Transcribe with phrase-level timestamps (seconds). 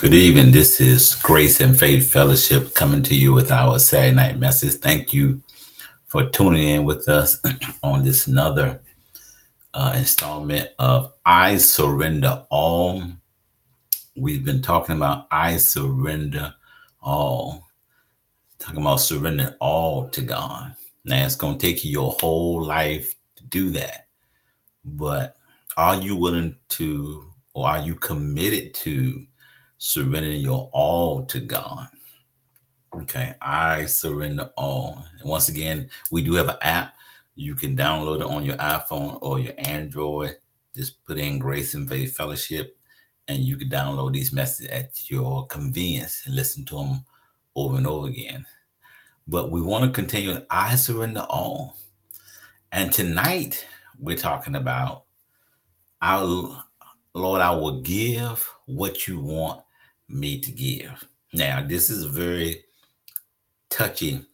[0.00, 0.50] Good evening.
[0.50, 4.76] This is Grace and Faith Fellowship coming to you with our Saturday night message.
[4.76, 5.42] Thank you
[6.06, 7.38] for tuning in with us
[7.82, 8.80] on this another
[9.74, 13.02] uh, installment of I Surrender All.
[14.16, 16.54] We've been talking about I Surrender
[17.02, 17.66] All,
[18.58, 20.76] talking about surrendering all to God.
[21.04, 24.06] Now, it's going to take you your whole life to do that.
[24.82, 25.36] But
[25.76, 29.26] are you willing to, or are you committed to?
[29.80, 31.88] Surrendering your all to God.
[32.94, 35.04] Okay, I surrender all.
[35.18, 36.94] And once again, we do have an app.
[37.34, 40.36] You can download it on your iPhone or your Android.
[40.76, 42.76] Just put in Grace and Faith Fellowship,
[43.26, 47.04] and you can download these messages at your convenience and listen to them
[47.56, 48.44] over and over again.
[49.26, 50.44] But we want to continue.
[50.50, 51.78] I surrender all.
[52.72, 53.66] And tonight
[53.98, 55.04] we're talking about
[56.02, 56.24] our
[57.14, 59.62] Lord, I will give what you want
[60.10, 61.06] me to give.
[61.32, 62.64] Now, this is a very
[63.68, 64.24] touchy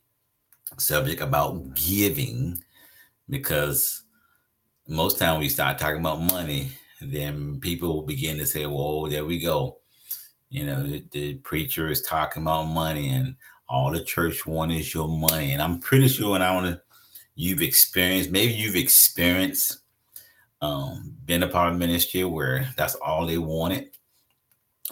[0.79, 2.59] subject about giving
[3.29, 4.03] because
[4.89, 9.39] most time we start talking about money, then people begin to say, "Whoa, there we
[9.39, 9.79] go."
[10.49, 13.37] You know, the, the preacher is talking about money, and
[13.69, 15.53] all the church want is your money.
[15.53, 16.81] And I'm pretty sure, and I want to,
[17.35, 19.79] you've experienced, maybe you've experienced,
[20.63, 23.91] um, been a part of ministry where that's all they wanted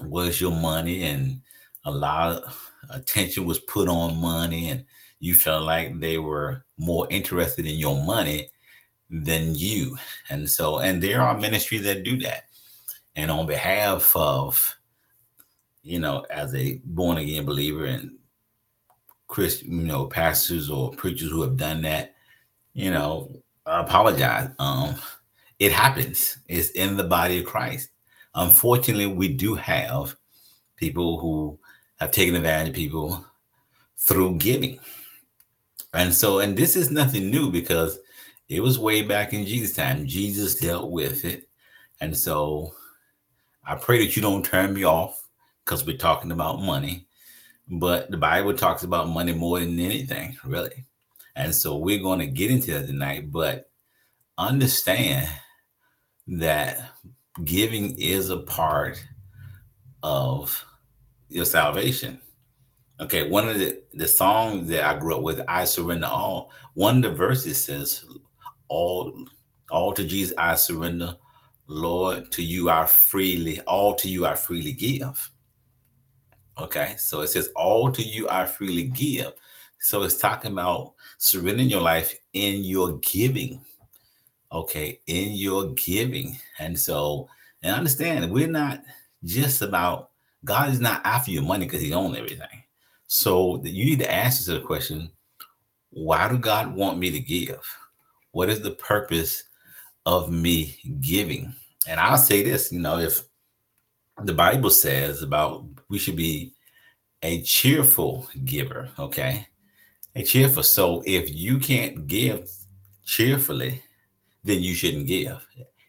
[0.00, 1.40] was your money and
[1.84, 4.84] a lot of attention was put on money and
[5.20, 8.50] you felt like they were more interested in your money
[9.10, 9.96] than you.
[10.30, 12.44] And so and there are ministries that do that.
[13.16, 14.76] And on behalf of
[15.82, 18.12] you know as a born again believer and
[19.26, 22.14] christian you know pastors or preachers who have done that
[22.72, 23.30] you know
[23.66, 24.50] I apologize.
[24.58, 24.96] Um
[25.60, 26.38] it happens.
[26.48, 27.90] It's in the body of christ
[28.34, 30.16] unfortunately, we do have
[30.76, 31.58] people who
[31.96, 33.24] have taken advantage of people
[33.96, 34.78] through giving.
[35.92, 37.98] And so, and this is nothing new because
[38.48, 40.06] it was way back in Jesus' time.
[40.06, 41.48] Jesus dealt with it.
[42.00, 42.74] And so
[43.66, 45.28] I pray that you don't turn me off
[45.64, 47.06] because we're talking about money.
[47.68, 50.84] But the Bible talks about money more than anything, really.
[51.36, 53.32] And so we're going to get into that tonight.
[53.32, 53.70] But
[54.36, 55.30] understand
[56.26, 56.90] that
[57.42, 59.04] giving is a part
[60.02, 60.64] of
[61.28, 62.20] your salvation.
[63.00, 66.52] Okay, one of the, the songs that I grew up with, I surrender all.
[66.74, 68.04] One of the verses says,
[68.68, 69.26] All
[69.70, 71.16] all to Jesus I surrender,
[71.66, 75.30] Lord, to you I freely, all to you I freely give.
[76.58, 79.32] Okay, so it says, All to you I freely give.
[79.80, 83.60] So it's talking about surrendering your life in your giving
[84.54, 86.38] okay, in your giving.
[86.58, 87.28] And so,
[87.62, 88.82] and understand, we're not
[89.24, 90.10] just about
[90.44, 92.62] God is not after your money because He owns everything.
[93.06, 95.10] So you need to ask yourself the question:
[95.90, 97.60] Why do God want me to give?
[98.32, 99.44] What is the purpose
[100.06, 101.54] of me giving?
[101.88, 103.22] And I'll say this: you know, if
[104.22, 106.54] the Bible says about we should be
[107.22, 109.46] a cheerful giver, okay,
[110.14, 110.62] a cheerful.
[110.62, 112.50] So if you can't give
[113.04, 113.82] cheerfully,
[114.44, 115.46] then you shouldn't give.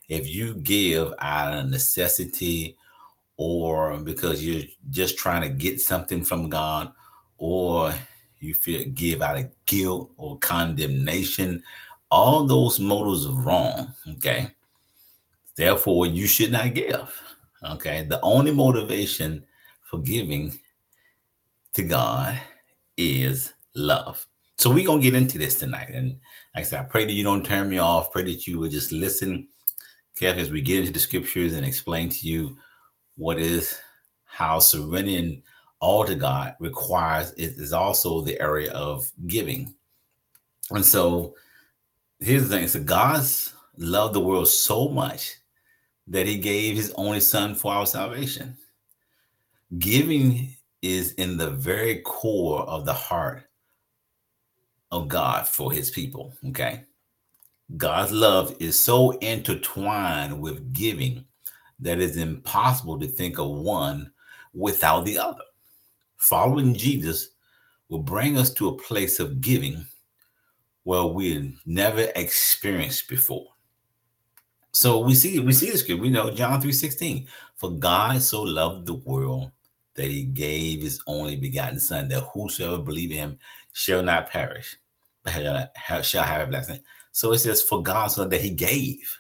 [0.08, 2.78] If you give out of necessity
[3.38, 6.92] or because you're just trying to get something from God
[7.38, 7.94] or
[8.40, 11.64] you feel give out of guilt or condemnation,
[12.12, 13.94] all those motives are wrong.
[14.10, 14.52] Okay.
[15.56, 17.22] Therefore, you should not give.
[17.64, 18.04] Okay.
[18.04, 19.44] The only motivation
[19.90, 20.58] for giving
[21.74, 22.40] to God
[22.98, 24.26] is love.
[24.58, 25.90] So we're gonna get into this tonight.
[25.90, 26.12] And
[26.56, 28.12] like I said, I pray that you don't turn me off.
[28.12, 29.48] Pray that you will just listen
[30.16, 32.58] carefully as we get into the scriptures and explain to you
[33.18, 33.80] what is
[34.24, 35.44] how surrendering
[35.80, 39.74] all to God requires it is also the area of giving.
[40.72, 41.36] And so
[42.20, 45.36] here's the thing: so God's loved the world so much
[46.08, 48.58] that he gave his only son for our salvation.
[49.80, 53.44] Giving is in the very core of the heart
[54.92, 56.34] of God for his people.
[56.48, 56.84] Okay.
[57.78, 61.26] God's love is so intertwined with giving
[61.80, 64.12] that it's impossible to think of one
[64.54, 65.44] without the other.
[66.18, 67.30] Following Jesus
[67.90, 69.86] will bring us to a place of giving
[70.84, 73.48] where we never experienced before.
[74.72, 76.02] So we see we see the script.
[76.02, 77.28] We know John 3:16.
[77.56, 79.52] For God so loved the world
[79.96, 83.40] that he gave his only begotten son, that whosoever believe in him
[83.76, 84.76] shall not perish,
[85.24, 85.34] but
[86.04, 86.80] shall have a blessing.
[87.12, 89.18] So it says, for God so that he gave.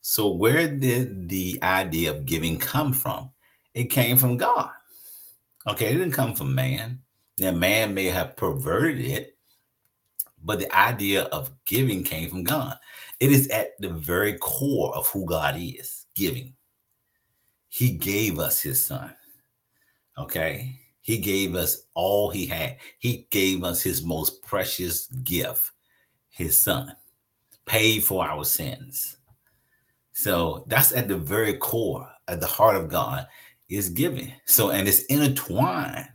[0.00, 3.30] So where did the idea of giving come from?
[3.74, 4.70] it came from God.
[5.66, 7.00] Okay, it didn't come from man.
[7.38, 9.38] Now, man may have perverted it,
[10.42, 12.76] but the idea of giving came from God.
[13.20, 16.54] It is at the very core of who God is giving.
[17.68, 19.14] He gave us his son.
[20.18, 20.78] Okay.
[21.02, 22.78] He gave us all he had.
[22.98, 25.72] He gave us his most precious gift,
[26.30, 26.94] his son,
[27.66, 29.18] paid for our sins.
[30.12, 33.26] So that's at the very core, at the heart of God
[33.68, 34.32] is giving.
[34.46, 36.08] So, and it's intertwined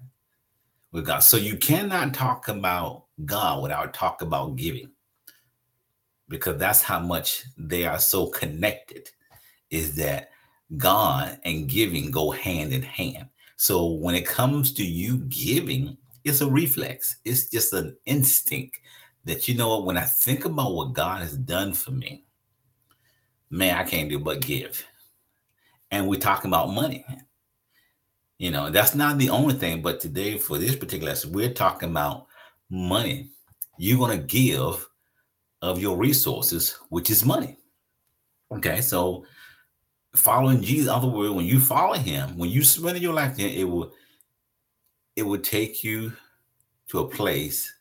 [0.91, 1.19] with God.
[1.19, 4.91] So you cannot talk about God without talk about giving
[6.29, 9.09] because that's how much they are so connected
[9.69, 10.29] is that
[10.77, 13.27] God and giving go hand in hand.
[13.57, 17.17] So when it comes to you giving, it's a reflex.
[17.25, 18.79] It's just an instinct
[19.25, 22.23] that you know when I think about what God has done for me,
[23.49, 24.85] man, I can't do but give.
[25.91, 27.05] And we're talking about money.
[28.37, 31.89] You know, that's not the only thing, but today for this particular lesson, we're talking
[31.89, 32.27] about
[32.69, 33.31] money.
[33.79, 34.87] You're going to give
[35.63, 37.57] of your resources, which is money.
[38.51, 39.25] Okay, so
[40.17, 43.59] following Jesus, other word, when you follow him, when you surrender your life to him,
[43.59, 43.91] it will
[45.15, 46.13] it will take you
[46.89, 47.73] to a place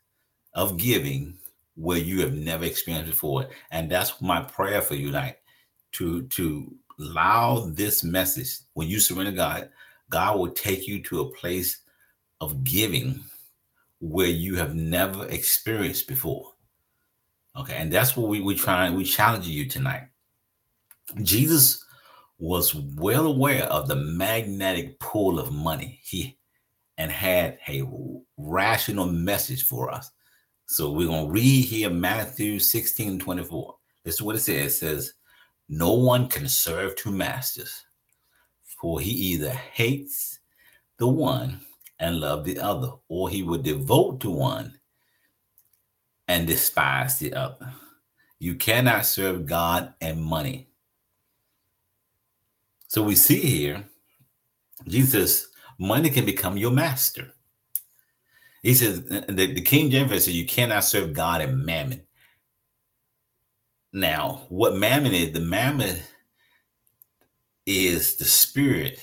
[0.55, 1.37] of giving
[1.77, 3.49] where you have never experienced before.
[3.71, 5.43] And that's my prayer for you, like
[5.93, 9.69] to to allow this message when you surrender God,
[10.11, 11.81] God will take you to a place
[12.41, 13.23] of giving
[14.01, 16.53] where you have never experienced before.
[17.57, 20.09] Okay, and that's what we we try we challenge you tonight.
[21.23, 21.85] Jesus
[22.39, 26.01] was well aware of the magnetic pull of money.
[26.03, 26.39] He
[26.99, 27.83] and had a
[28.37, 30.11] rational message for us.
[30.67, 33.77] So we're gonna read here Matthew 16 24.
[34.05, 34.73] This is what it says.
[34.73, 35.13] It says,
[35.69, 37.85] No one can serve two masters,
[38.81, 40.41] for he either hates
[40.99, 41.61] the one
[41.99, 44.79] and love the other, or he would devote to one
[46.29, 47.73] and despise the other.
[48.39, 50.69] You cannot serve God and money.
[52.97, 53.85] So we see here,
[54.89, 55.49] Jesus,
[55.79, 57.35] money can become your master.
[58.63, 62.07] He says, uh, the, the King James says, you cannot serve God and mammon.
[63.93, 65.99] Now, what mammon is, the mammon
[67.67, 68.99] is the spirit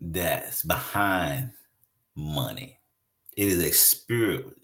[0.00, 1.52] that's behind
[2.16, 2.80] money.
[3.36, 4.56] It is a spirit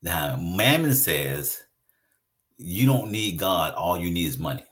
[0.00, 1.60] now, Mammon says
[2.56, 4.65] you don't need God, all you need is money.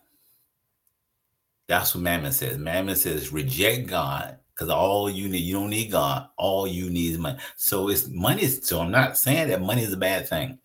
[1.67, 2.59] That's what Mammon says.
[2.59, 7.13] Mammon says reject God because all you need, you don't need God, all you need
[7.13, 7.39] is money.
[7.57, 8.47] So it's money.
[8.47, 10.59] So I'm not saying that money is a bad thing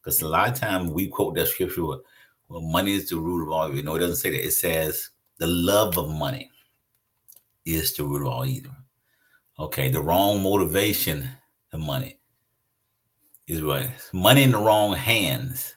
[0.00, 3.52] because a lot of times we quote that scripture, well, money is the root of
[3.52, 3.84] all evil.
[3.84, 4.46] No, it doesn't say that.
[4.46, 6.50] It says the love of money
[7.66, 8.72] is the root of all evil.
[9.58, 11.28] Okay, the wrong motivation
[11.72, 12.18] of money
[13.46, 13.90] is right.
[14.12, 15.74] Money in the wrong hands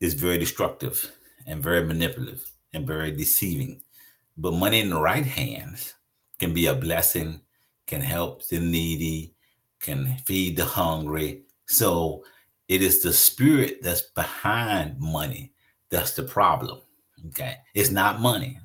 [0.00, 1.12] is very destructive
[1.46, 3.82] and very manipulative and very deceiving.
[4.36, 5.94] But money in the right hands
[6.38, 7.40] can be a blessing,
[7.86, 9.34] can help the needy,
[9.80, 11.42] can feed the hungry.
[11.66, 12.24] So
[12.68, 15.52] it is the spirit that's behind money
[15.92, 16.80] that's the problem.
[17.28, 17.56] Okay.
[17.74, 18.58] It's not money.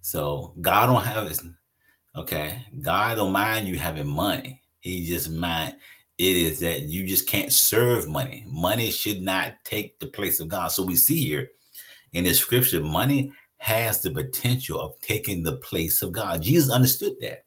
[0.00, 1.38] So God don't have it.
[2.16, 2.64] Okay.
[2.80, 4.62] God don't mind you having money.
[4.80, 5.76] He just mind
[6.18, 8.42] it is that you just can't serve money.
[8.48, 10.68] Money should not take the place of God.
[10.68, 11.50] So we see here
[12.16, 16.42] in the scripture, money has the potential of taking the place of God.
[16.42, 17.44] Jesus understood that.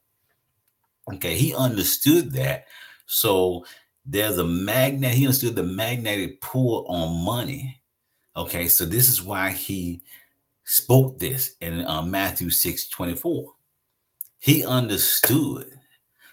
[1.14, 2.66] Okay, he understood that.
[3.06, 3.64] So
[4.04, 7.82] there's a magnet, he understood the magnetic pull on money.
[8.36, 10.02] Okay, so this is why he
[10.64, 13.52] spoke this in uh, Matthew 6 24.
[14.38, 15.80] He understood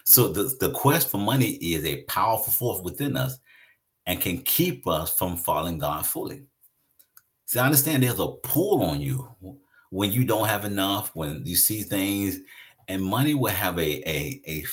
[0.08, 3.38] so the, the quest for money is a powerful force within us
[4.06, 6.44] and can keep us from following God fully.
[7.48, 9.28] See, I understand there's a pull on you
[9.90, 12.40] when you don't have enough, when you see things,
[12.88, 14.64] and money will have a, a, a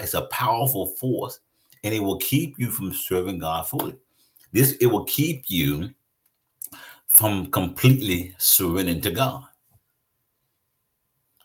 [0.00, 1.38] it's a powerful force
[1.84, 3.94] and it will keep you from serving God fully.
[4.52, 5.90] This it will keep you
[7.06, 9.44] from completely surrendering to God.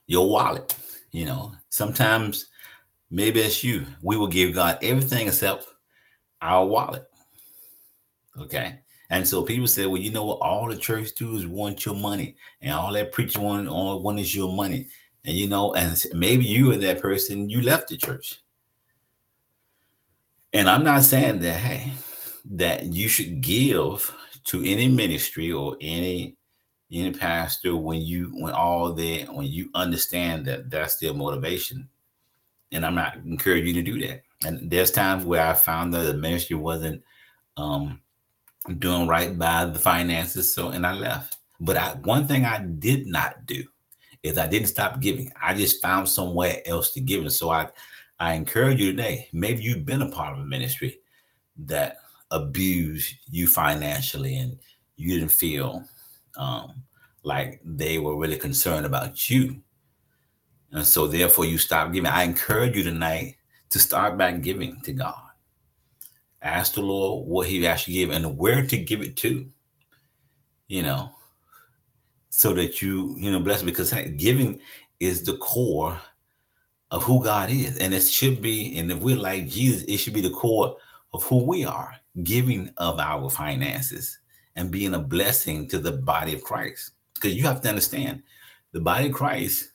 [0.08, 0.76] Your wallet,
[1.12, 2.48] you know, sometimes
[3.12, 3.86] Maybe it's you.
[4.02, 5.68] We will give God everything except
[6.42, 7.06] our wallet.
[8.40, 8.80] Okay.
[9.12, 10.40] And so people say, well, you know what?
[10.40, 14.18] All the church do is want your money, and all that preacher want, all one
[14.18, 14.88] is your money.
[15.26, 18.42] And you know, and maybe you are that person, you left the church.
[20.54, 21.92] And I'm not saying that, hey,
[22.52, 24.16] that you should give
[24.46, 26.38] to any ministry or any,
[26.90, 31.88] any pastor when you when all that when you understand that that's their motivation
[32.74, 36.04] and i'm not encouraging you to do that and there's times where i found that
[36.04, 37.02] the ministry wasn't
[37.56, 38.02] um
[38.78, 43.08] doing right by the finances so and i left but I, one thing i did
[43.08, 43.64] not do
[44.24, 47.68] is i didn't stop giving i just found somewhere else to give and so i
[48.20, 51.00] i encourage you today maybe you've been a part of a ministry
[51.58, 51.98] that
[52.32, 54.58] abused you financially and
[54.96, 55.84] you didn't feel
[56.38, 56.84] um,
[57.24, 59.62] like they were really concerned about you.
[60.72, 62.10] And so therefore you stop giving.
[62.10, 63.36] I encourage you tonight
[63.70, 65.31] to start back giving to God.
[66.42, 69.48] Ask the Lord what He actually gave and where to give it to.
[70.68, 71.12] You know,
[72.30, 74.60] so that you, you know, bless because giving
[75.00, 76.00] is the core
[76.92, 77.78] of who God is.
[77.78, 80.78] And it should be, and if we're like Jesus, it should be the core
[81.14, 84.20] of who we are, giving of our finances
[84.56, 86.92] and being a blessing to the body of Christ.
[87.16, 88.24] Because you have to understand,
[88.72, 89.72] the body of Christ,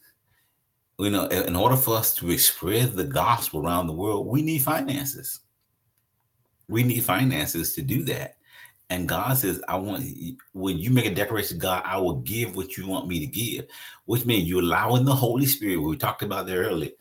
[0.99, 4.63] you know, in order for us to spread the gospel around the world, we need
[4.63, 5.41] finances.
[6.69, 8.37] We need finances to do that.
[8.89, 10.05] And God says, I want
[10.53, 13.67] when you make a declaration, God, I will give what you want me to give,
[14.05, 16.93] which means you're allowing the Holy Spirit, we talked about there earlier,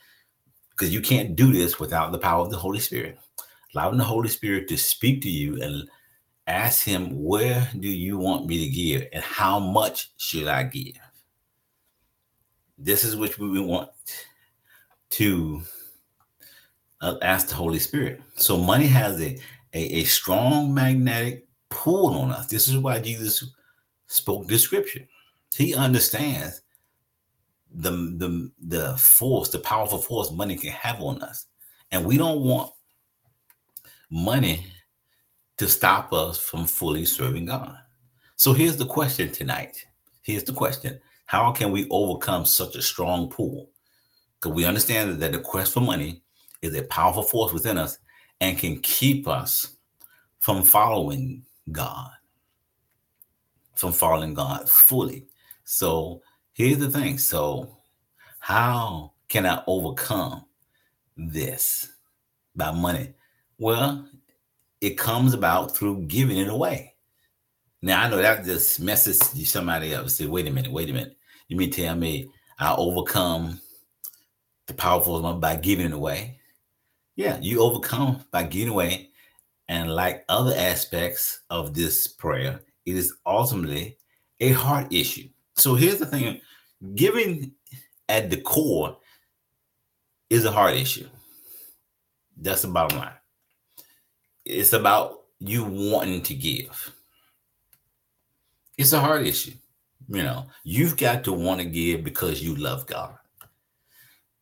[0.72, 3.20] because you can't do this without the power of the Holy Spirit.
[3.74, 5.88] Allowing the Holy Spirit to speak to you and
[6.48, 9.08] ask him, Where do you want me to give?
[9.14, 10.98] And how much should I give?
[12.78, 13.90] This is what we want
[15.12, 15.62] to
[17.02, 18.22] uh, ask the Holy Spirit.
[18.36, 19.38] So money has a,
[19.76, 22.48] a, a strong magnetic pull on us.
[22.48, 23.52] This is why Jesus
[24.08, 25.06] spoke this scripture.
[25.56, 26.62] He understands
[27.74, 31.48] the, the, the force, the powerful force money can have on us.
[31.92, 32.72] And we don't want
[34.10, 34.66] money
[35.58, 37.78] to stop us from fully serving God.
[38.38, 39.86] So here's the question tonight.
[40.22, 43.70] Here's the question How can we overcome such a strong pull?
[44.40, 46.22] Because we understand that the quest for money
[46.62, 47.98] is a powerful force within us
[48.42, 49.76] and can keep us
[50.40, 52.12] from following God,
[53.76, 55.26] from following God fully.
[55.64, 56.22] So
[56.54, 57.18] here's the thing.
[57.18, 57.78] So,
[58.40, 60.46] how can I overcome
[61.18, 61.90] this
[62.56, 63.14] by money?
[63.58, 64.08] Well,
[64.82, 66.94] it comes about through giving it away.
[67.82, 70.10] Now I know that just messes somebody up.
[70.10, 71.18] Say, wait a minute, wait a minute.
[71.48, 73.60] You mean tell me I overcome
[74.68, 76.35] the powerful one by giving it away?
[77.16, 79.10] Yeah, you overcome by giving away.
[79.68, 83.98] And like other aspects of this prayer, it is ultimately
[84.40, 85.28] a heart issue.
[85.56, 86.42] So here's the thing
[86.94, 87.52] giving
[88.10, 88.98] at the core
[90.30, 91.08] is a heart issue.
[92.38, 93.14] That's the bottom line
[94.46, 96.94] it's about you wanting to give.
[98.78, 99.54] It's a hard issue.
[100.08, 103.18] You know, you've got to want to give because you love God.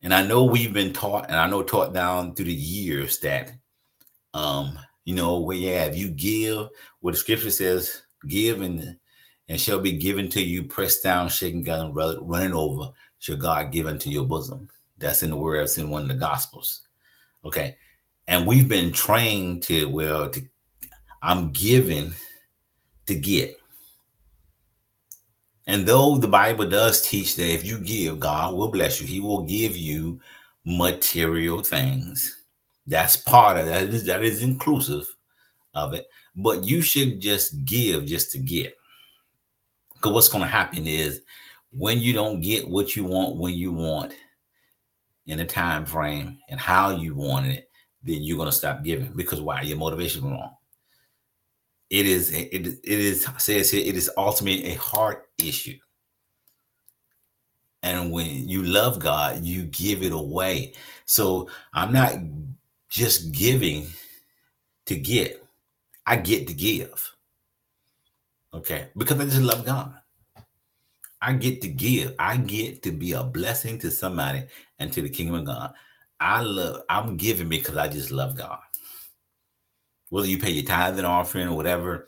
[0.04, 3.54] And I know we've been taught, and I know taught down through the years that,
[4.34, 6.68] um, you know, where yeah, if you give,
[7.00, 8.98] what the scripture says, give and
[9.50, 13.88] and shall be given to you, pressed down, shaken down, running over, shall God give
[13.88, 14.70] unto your bosom.
[14.98, 16.88] That's in the words in one of the gospels.
[17.44, 17.76] Okay
[18.28, 20.42] and we've been trained to well to
[21.22, 22.14] i'm giving
[23.06, 23.58] to get
[25.68, 29.20] and though the bible does teach that if you give god will bless you he
[29.20, 30.20] will give you
[30.66, 32.44] material things
[32.88, 35.08] that's part of that that is inclusive
[35.74, 36.06] of it
[36.36, 38.76] but you should just give just to get
[39.94, 41.22] because what's going to happen is
[41.72, 44.14] when you don't get what you want when you want
[45.26, 47.70] in a time frame and how you want it
[48.04, 49.62] then you're going to stop giving because why?
[49.62, 50.56] Your motivation is wrong.
[51.94, 55.78] It is it, it is says here it is ultimately a heart issue.
[57.84, 60.74] And when you love God, you give it away.
[61.06, 62.16] So I'm not
[62.90, 63.86] just giving
[64.88, 65.46] to get.
[66.08, 67.12] I get to give.
[68.56, 68.88] Okay.
[68.98, 69.94] Because I just love God.
[71.22, 72.16] I get to give.
[72.18, 74.46] I get to be a blessing to somebody
[74.80, 75.74] and to the kingdom of God.
[76.20, 78.58] I love, I'm giving because I just love God.
[80.14, 82.08] Whether you pay your tithe and offering or whatever,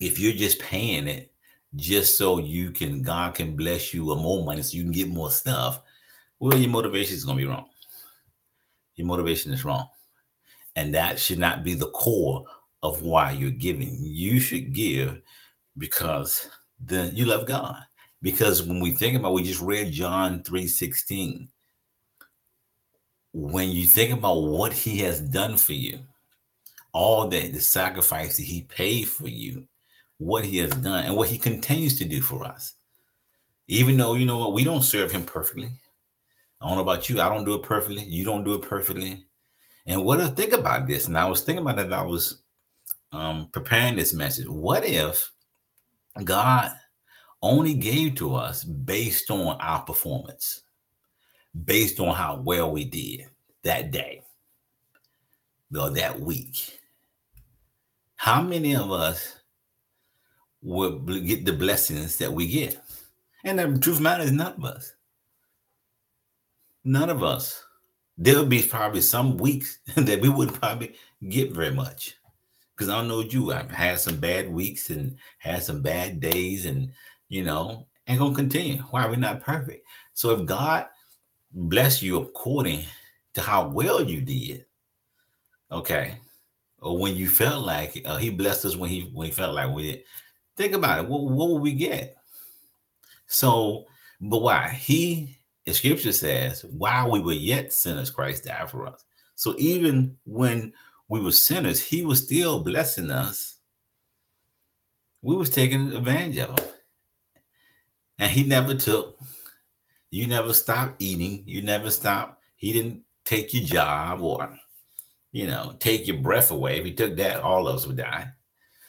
[0.00, 1.30] if you're just paying it
[1.76, 5.10] just so you can, God can bless you with more money so you can get
[5.10, 5.82] more stuff,
[6.38, 7.68] well, your motivation is going to be wrong.
[8.96, 9.86] Your motivation is wrong.
[10.76, 12.46] And that should not be the core
[12.82, 13.98] of why you're giving.
[14.00, 15.20] You should give
[15.76, 16.48] because
[16.80, 17.82] then you love God.
[18.22, 21.50] Because when we think about, we just read John 3 16
[23.34, 25.98] when you think about what he has done for you,
[26.92, 29.66] all that the sacrifice that he paid for you,
[30.18, 32.74] what he has done and what he continues to do for us.
[33.68, 35.70] Even though, you know what, we don't serve him perfectly.
[36.60, 37.20] I don't know about you.
[37.20, 38.04] I don't do it perfectly.
[38.04, 39.24] You don't do it perfectly.
[39.86, 42.42] And what I think about this, and I was thinking about it, I was
[43.12, 44.46] um, preparing this message.
[44.48, 45.30] What if
[46.24, 46.72] God
[47.42, 50.62] only gave to us based on our performance,
[51.64, 53.26] based on how well we did
[53.62, 54.22] that day
[55.76, 56.79] or that week?
[58.20, 59.36] How many of us
[60.60, 62.78] will get the blessings that we get?
[63.44, 64.92] And the truth matter is none of us.
[66.84, 67.64] None of us.
[68.18, 70.96] There'll be probably some weeks that we wouldn't probably
[71.30, 72.14] get very much.
[72.76, 76.66] Because I don't know you, I've had some bad weeks and had some bad days,
[76.66, 76.92] and
[77.30, 78.82] you know, and gonna continue.
[78.90, 79.86] Why are we not perfect?
[80.12, 80.88] So if God
[81.52, 82.84] bless you according
[83.32, 84.66] to how well you did,
[85.72, 86.18] okay,
[86.80, 89.74] or when you felt like uh, He blessed us when He when He felt like
[89.74, 90.04] we did.
[90.56, 91.08] Think about it.
[91.08, 92.16] What, what will we get?
[93.26, 93.86] So,
[94.20, 94.68] but why?
[94.70, 99.04] He, the scripture says, while we were yet sinners, Christ died for us.
[99.36, 100.72] So even when
[101.08, 103.56] we were sinners, he was still blessing us.
[105.22, 106.68] We was taking advantage of him.
[108.18, 109.18] And he never took,
[110.10, 112.42] you never stopped eating, you never stopped.
[112.56, 114.58] He didn't take your job or,
[115.32, 116.78] you know, take your breath away.
[116.78, 118.28] If he took that, all of us would die.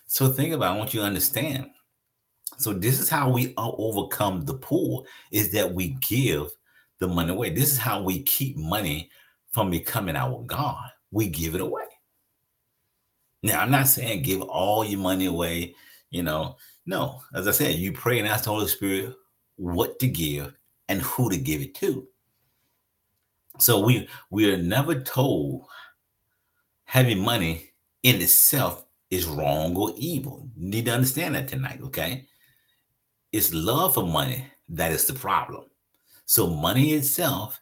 [0.07, 1.69] So think about, I want you to understand
[2.62, 6.48] so this is how we overcome the pool is that we give
[7.00, 7.50] the money away.
[7.50, 9.10] This is how we keep money
[9.51, 10.91] from becoming our God.
[11.10, 11.86] We give it away.
[13.41, 15.74] Now, I'm not saying give all your money away,
[16.12, 16.57] you know.
[16.86, 19.15] No, as I said, you pray and ask the Holy Spirit
[19.55, 20.53] what to give
[20.88, 22.07] and who to give it to.
[23.57, 25.65] So we we are never told
[26.91, 27.71] having money
[28.03, 30.45] in itself is wrong or evil.
[30.57, 32.25] You need to understand that tonight, okay?
[33.31, 35.63] It's love for money that is the problem.
[36.25, 37.62] So money itself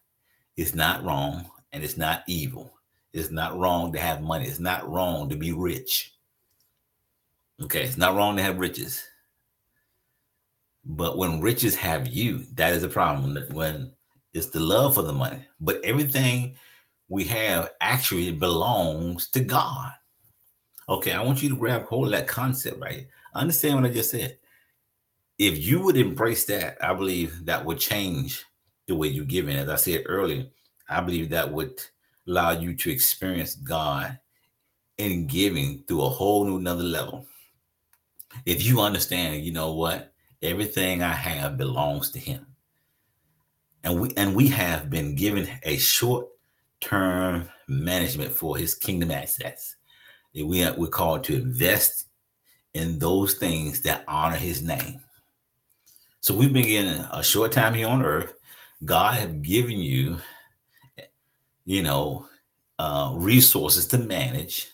[0.58, 2.74] is not wrong and it's not evil.
[3.14, 4.48] It's not wrong to have money.
[4.48, 6.16] It's not wrong to be rich.
[7.62, 9.04] Okay, it's not wrong to have riches.
[10.84, 13.38] But when riches have you, that is a problem.
[13.52, 13.92] When
[14.34, 15.46] it's the love for the money.
[15.62, 16.56] But everything
[17.10, 19.92] we have actually belongs to God.
[20.88, 23.08] Okay, I want you to grab hold of that concept right.
[23.34, 24.38] Understand what I just said
[25.40, 28.46] if you would embrace that, I believe that would change
[28.88, 29.56] the way you give in.
[29.56, 30.46] As I said earlier,
[30.90, 31.82] I believe that would
[32.28, 34.20] allow you to experience God
[34.98, 37.26] in giving through a whole new another level.
[38.46, 42.46] If you understand, you know what, everything I have belongs to Him,
[43.84, 46.28] and we and we have been given a short
[46.82, 49.76] term management for His kingdom assets.
[50.34, 52.08] We are, we're called to invest
[52.74, 55.02] in those things that honor His name.
[56.22, 58.34] So we've been getting a short time here on earth.
[58.84, 60.18] God have given you,
[61.66, 62.28] you know,
[62.78, 64.72] uh, resources to manage.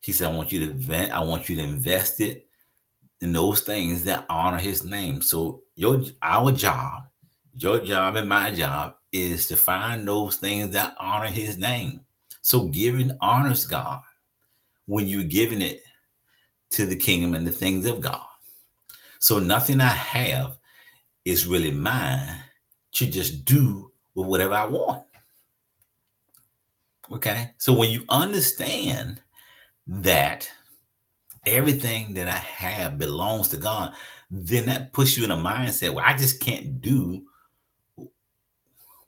[0.00, 2.48] He said, I want you to invent, I want you to invest it
[3.20, 5.20] in those things that honor his name.
[5.20, 7.04] So your our job,
[7.54, 12.00] your job and my job is to find those things that honor his name.
[12.42, 14.02] So giving honors God
[14.86, 15.82] when you're giving it
[16.70, 18.24] to the kingdom and the things of God.
[19.18, 20.58] So nothing I have
[21.24, 22.36] is really mine
[22.92, 25.04] to just do with whatever I want.
[27.12, 27.50] Okay.
[27.58, 29.20] So when you understand
[29.86, 30.50] that
[31.46, 33.94] everything that I have belongs to God,
[34.30, 37.22] then that puts you in a mindset where I just can't do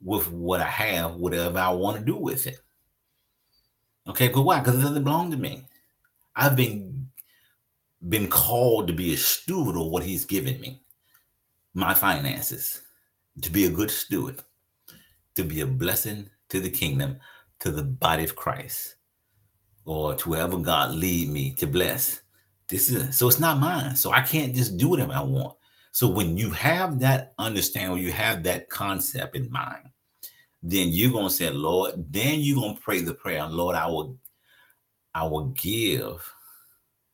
[0.03, 2.59] with what I have, whatever I want to do with it.
[4.07, 4.59] Okay, but why?
[4.59, 5.63] Because it doesn't belong to me.
[6.35, 7.09] I've been
[8.09, 10.81] been called to be a steward of what he's given me
[11.73, 12.81] my finances,
[13.41, 14.41] to be a good steward,
[15.35, 17.17] to be a blessing to the kingdom,
[17.59, 18.95] to the body of Christ,
[19.85, 22.21] or to wherever God lead me to bless.
[22.67, 23.95] This is so it's not mine.
[23.95, 25.57] So I can't just do whatever I want.
[25.91, 29.89] So when you have that understanding, you have that concept in mind,
[30.63, 34.17] then you're gonna say, Lord, then you're gonna pray the prayer, Lord, I will
[35.13, 36.33] I will give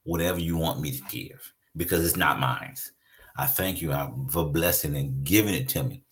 [0.04, 2.76] whatever you want me to give because it's not mine.
[3.38, 3.94] I thank you
[4.32, 6.04] for blessing and giving it to me.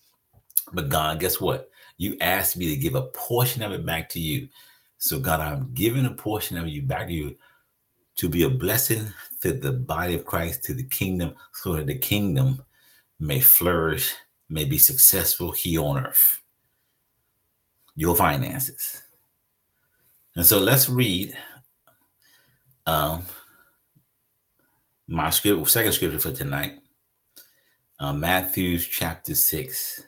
[0.74, 1.69] But God, guess what?
[1.98, 4.50] You asked me to give a portion of it back to you.
[4.98, 7.36] So, God, I'm giving a portion of you back to you
[8.17, 9.08] to be a blessing
[9.41, 12.63] to the body of Christ, to the kingdom, so that the kingdom
[13.19, 14.13] may flourish,
[14.50, 16.41] may be successful here on earth.
[17.96, 19.04] Your finances.
[20.36, 21.36] And so let's read
[22.86, 23.26] um,
[25.08, 26.80] My script, second scripture for tonight,
[28.00, 30.04] uh, Matthew chapter 6,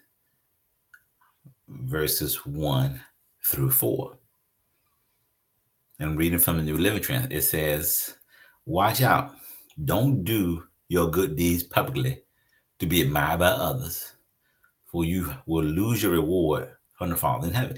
[1.69, 3.02] verses 1
[3.45, 4.17] through 4.
[6.00, 8.15] And reading from the New Living Trans, it says,
[8.65, 9.34] Watch out.
[9.86, 12.21] Don't do your good deeds publicly
[12.80, 14.13] to be admired by others,
[14.86, 17.77] for you will lose your reward from the Father in heaven.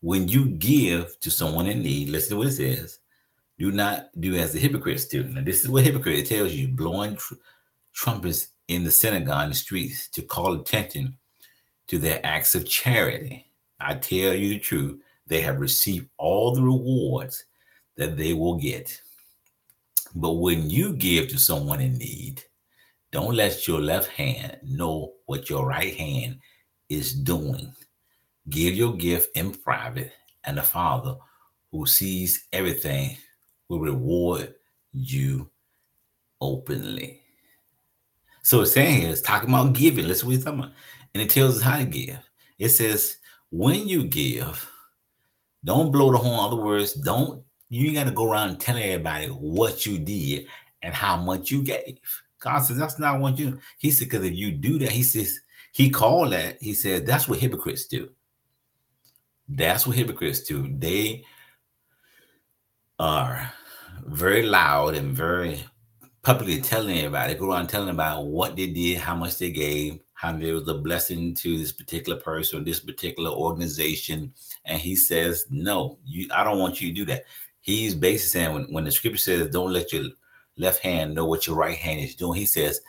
[0.00, 3.00] When you give to someone in need, listen to what it says.
[3.58, 5.24] Do not do as the hypocrites do.
[5.24, 7.34] Now, this is what hypocrite tells you blowing tr-
[7.92, 11.16] trumpets in the synagogue and the streets to call attention
[11.88, 13.50] to their acts of charity.
[13.80, 17.44] I tell you the truth, they have received all the rewards
[17.96, 19.00] that they will get.
[20.14, 22.42] But when you give to someone in need,
[23.10, 26.38] don't let your left hand know what your right hand
[26.88, 27.74] is doing.
[28.48, 30.12] Give your gift in private,
[30.44, 31.16] and the Father
[31.70, 33.16] who sees everything
[33.68, 34.54] will reward
[34.92, 35.50] you
[36.40, 37.20] openly.
[38.42, 40.06] So it's saying here, it's talking about giving.
[40.06, 40.72] He's talking about.
[41.14, 42.18] And it tells us how to give.
[42.58, 43.18] It says,
[43.50, 44.70] when you give,
[45.64, 46.40] don't blow the horn.
[46.40, 50.46] Other words, don't you ain't gotta go around telling everybody what you did
[50.82, 51.98] and how much you gave.
[52.40, 53.58] God says that's not what you.
[53.78, 55.40] He said because if you do that, he says
[55.72, 56.56] he called that.
[56.62, 58.08] He said that's what hypocrites do.
[59.48, 60.68] That's what hypocrites do.
[60.78, 61.24] They
[62.98, 63.52] are
[64.04, 65.64] very loud and very
[66.22, 70.32] publicly telling everybody, go around telling about what they did, how much they gave, how
[70.32, 74.32] there was a blessing to this particular person, this particular organization.
[74.64, 77.24] And he says, No, you I don't want you to do that.
[77.60, 80.04] He's basically saying when, when the scripture says, Don't let your
[80.56, 82.80] left hand know what your right hand is doing, he says,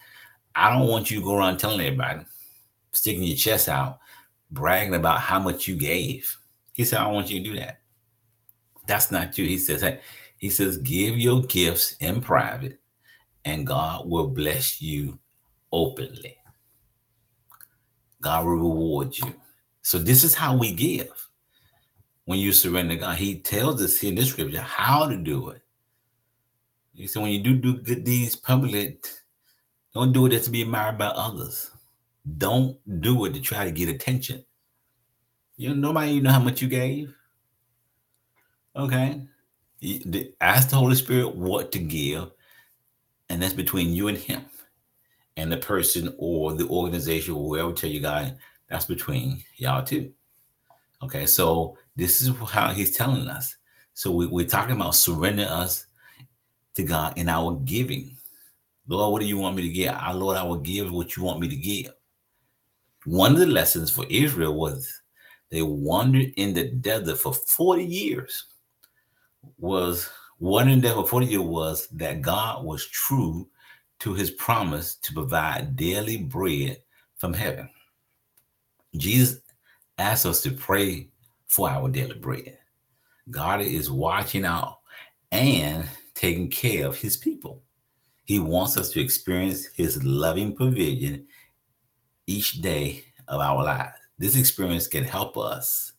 [0.55, 2.25] I don't want you to go around telling everybody,
[2.91, 3.99] sticking your chest out,
[4.51, 6.35] bragging about how much you gave.
[6.79, 7.81] He said, I want you to do that.
[8.87, 9.45] That's not you.
[9.45, 9.99] He says, hey,
[10.37, 12.79] he says, give your gifts in private,
[13.43, 15.19] and God will bless you
[15.73, 16.37] openly.
[18.21, 19.35] God will reward you.
[19.81, 21.27] So this is how we give.
[22.23, 25.61] When you surrender God, He tells us in this scripture how to do it.
[26.93, 28.99] He said, when you do do good deeds publicly,
[29.93, 31.71] don't do it to be admired by others.
[32.37, 34.45] Don't do it to try to get attention.
[35.59, 37.13] You know, nobody you know how much you gave.
[38.77, 39.21] Okay.
[40.39, 42.31] Ask the Holy Spirit what to give,
[43.27, 44.45] and that's between you and Him,
[45.35, 48.37] and the person or the organization or whoever tell you God.
[48.69, 50.13] That's between y'all too.
[51.03, 53.57] Okay, so this is how He's telling us.
[53.95, 55.87] So we, we're talking about surrendering us
[56.75, 58.15] to God in our giving.
[58.87, 59.93] Lord, what do you want me to give?
[59.93, 61.91] Our Lord, I will give what you want me to give.
[63.03, 64.89] One of the lessons for Israel was
[65.49, 68.45] they wandered in the desert for 40 years
[69.57, 73.47] was one endeavor for you was that God was true
[73.99, 76.77] to his promise to provide daily bread
[77.17, 77.69] from heaven.
[78.95, 79.39] Jesus
[79.97, 81.09] asked us to pray
[81.47, 82.57] for our daily bread.
[83.29, 84.79] God is watching out
[85.31, 85.85] and
[86.15, 87.61] taking care of his people.
[88.23, 91.27] He wants us to experience his loving provision
[92.27, 93.98] each day of our lives.
[94.19, 95.93] This experience can help us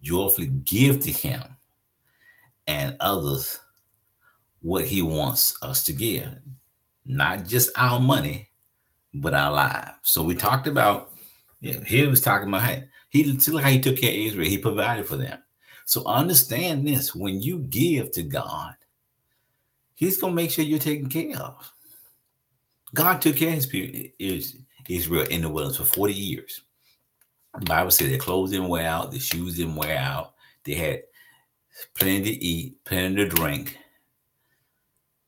[0.00, 1.42] joyfully give to him
[2.66, 3.60] and others
[4.62, 6.28] what he wants us to give.
[7.04, 8.48] Not just our money,
[9.12, 9.94] but our lives.
[10.02, 11.12] So we talked about,
[11.60, 14.48] yeah, he was talking about hey, he see like how he took care of Israel,
[14.48, 15.42] he provided for them.
[15.84, 18.74] So understand this when you give to God,
[19.96, 21.72] He's gonna make sure you're taken care of.
[22.94, 23.64] God took care of
[24.18, 24.56] his
[24.88, 26.62] Israel in the wilderness for 40 years.
[27.64, 31.02] Bible said their clothes didn't wear out, their shoes didn't wear out, they had
[31.94, 33.78] plenty to eat, plenty to drink.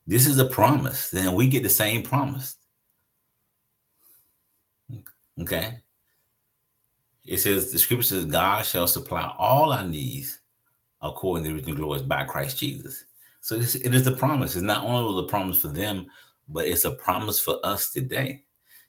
[0.06, 1.10] This is a promise.
[1.10, 2.56] Then we get the same promise.
[5.40, 5.78] Okay.
[7.24, 10.40] It says the scripture says God shall supply all our needs
[11.02, 13.04] according to the original glories by Christ Jesus.
[13.40, 14.56] So this, it is a promise.
[14.56, 16.06] It's not only a promise for them,
[16.48, 18.44] but it's a promise for us today.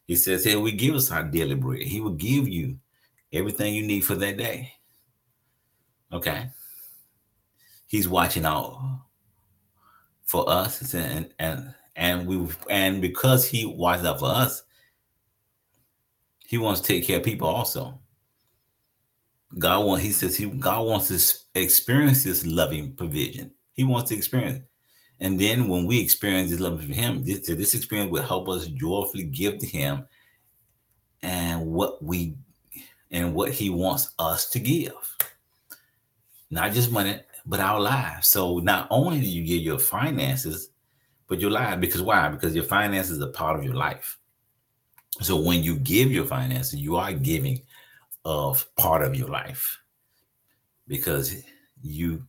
[0.06, 1.84] He says, Hey, we give us our daily bread.
[1.84, 2.78] He will give you
[3.32, 4.74] everything you need for that day.
[6.12, 6.50] Okay?
[7.88, 9.02] He's watching out
[10.26, 14.64] for us and and and we and because he watches out for us
[16.46, 18.00] he wants to take care of people also.
[19.58, 23.52] God wants he says he god wants to experience this loving provision.
[23.74, 24.64] He wants to experience
[25.20, 28.68] and then when we experience this love from him this, this experience will help us
[28.68, 30.06] joyfully give to him
[31.22, 32.36] and what we
[33.12, 34.94] and what he wants us to give
[36.52, 38.28] not just money but our lives.
[38.28, 40.70] So not only do you give your finances,
[41.28, 41.80] but your life.
[41.80, 42.28] because why?
[42.30, 44.18] Because your finances are part of your life.
[45.22, 47.62] So when you give your finances, you are giving
[48.26, 49.80] of part of your life
[50.88, 51.36] because
[51.82, 52.24] you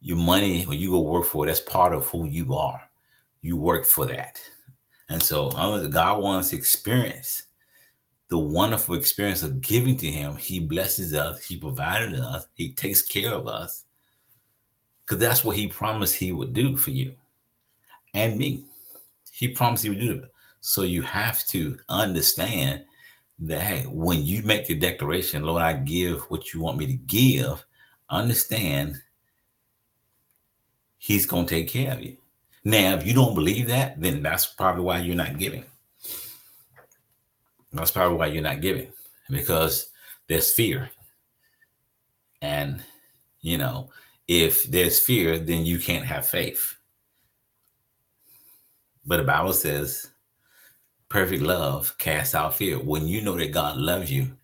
[0.00, 2.82] your money when you go work for it, that's part of who you are.
[3.40, 4.40] You work for that.
[5.08, 7.44] And so God wants experience
[8.32, 10.36] the wonderful experience of giving to him.
[10.36, 13.84] He blesses us, he provided us, he takes care of us.
[15.04, 17.14] Because that's what he promised he would do for you
[18.14, 18.64] and me.
[19.30, 20.32] He promised he would do it.
[20.60, 22.86] So you have to understand
[23.40, 27.62] that when you make the declaration, Lord, I give what you want me to give,
[28.08, 28.98] understand
[30.96, 32.16] he's going to take care of you.
[32.64, 35.66] Now, if you don't believe that, then that's probably why you're not giving.
[37.72, 38.92] That's probably why you're not giving
[39.30, 39.88] because
[40.28, 40.90] there's fear.
[42.40, 42.82] And,
[43.40, 43.90] you know,
[44.28, 46.76] if there's fear, then you can't have faith.
[49.04, 50.10] But the Bible says,
[51.08, 52.78] perfect love casts out fear.
[52.78, 54.36] When you know that God loves you,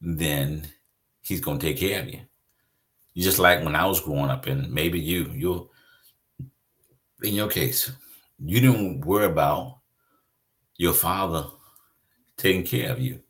[0.00, 0.68] then
[1.22, 2.20] he's going to take care of you.
[3.16, 5.70] Just like when I was growing up, and maybe you, you,
[7.22, 7.90] in your case,
[8.38, 9.78] you didn't worry about
[10.76, 11.46] your father
[12.38, 13.20] taking care of you.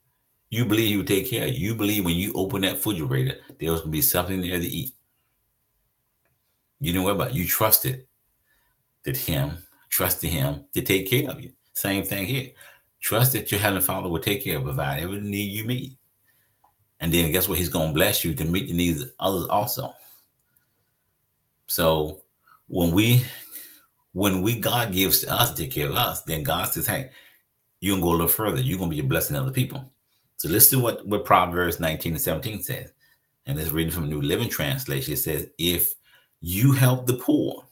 [0.51, 1.71] You believe he would take care of you.
[1.71, 4.67] You believe when you open that refrigerator, there was going to be something there to
[4.67, 4.93] eat.
[6.81, 7.35] You didn't worry about it.
[7.35, 8.07] You trusted
[9.05, 9.59] that him,
[9.91, 11.53] trusted him to take care of you.
[11.75, 12.51] Same thing here.
[13.01, 15.97] Trust that your heavenly father will take care of, provide every need you meet.
[17.01, 17.59] And then guess what?
[17.59, 19.95] He's to bless you to meet the needs of others also.
[21.69, 22.23] So
[22.67, 23.25] when we
[24.13, 27.11] when we God gives to us to care of us, then God says, Hey,
[27.81, 28.61] you can go a little further.
[28.61, 29.93] You're gonna be a blessing to other people.
[30.37, 32.93] So listen to what, what Proverbs 19 and 17 says.
[33.47, 35.15] And it's reading from New Living Translation.
[35.15, 35.95] It says, if
[36.41, 37.65] you help the poor,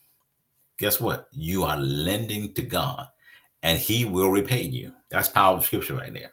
[0.79, 1.29] guess what?
[1.33, 3.07] You are lending to God
[3.63, 4.93] and he will repay you.
[5.11, 6.33] That's power of scripture right there.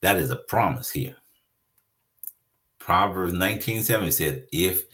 [0.00, 1.16] That is a promise here.
[2.78, 4.84] Proverbs 19 7 says, if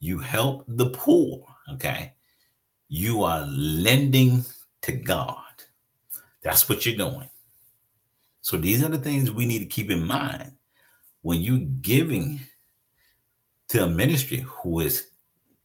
[0.00, 2.12] you help the poor, okay,
[2.88, 4.44] you are lending
[4.82, 5.36] to God.
[6.42, 7.28] That's what you're doing.
[8.42, 10.52] So these are the things we need to keep in mind
[11.22, 12.40] when you're giving
[13.68, 15.08] to a ministry who is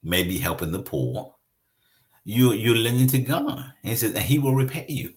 [0.03, 1.35] maybe helping the poor.
[2.23, 5.13] You you're lending to God, and He says, and He will repay you.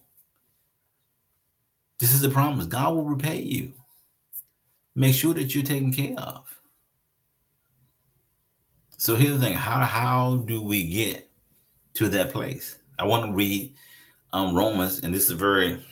[1.99, 2.67] This is the promise.
[2.67, 3.73] God will repay you.
[4.95, 6.45] Make sure that you're taken care of.
[8.99, 11.31] So here's the thing: how how do we get
[11.95, 12.79] to that place?
[12.99, 13.75] I want to read
[14.33, 15.83] um, Romans, and this is very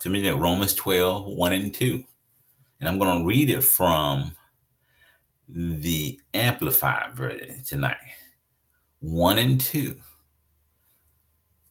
[0.00, 0.36] familiar.
[0.36, 2.04] Romans 12, 1 and 2.
[2.80, 4.32] And I'm going to read it from
[5.48, 7.96] the Amplified version tonight.
[9.00, 9.96] 1 and 2.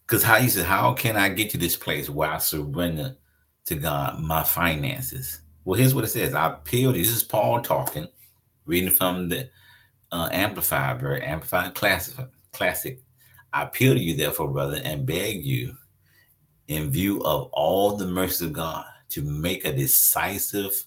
[0.06, 3.16] Because how you said, how can I get to this place where I surrender
[3.66, 5.42] to God my finances?
[5.64, 6.34] Well, here's what it says.
[6.34, 6.92] I appeal.
[6.92, 7.04] To you.
[7.04, 8.08] This is Paul talking,
[8.66, 9.50] reading from the
[10.12, 12.16] uh, Amplified, very Amplified Classic.
[12.52, 13.00] Classic.
[13.54, 15.76] I appeal to you, therefore, brother, and beg you
[16.70, 20.86] in view of all the mercies of God to make a decisive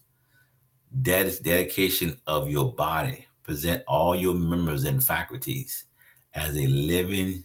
[1.03, 3.27] ded- dedication of your body.
[3.43, 5.87] Present all your members and faculties
[6.35, 7.45] as a living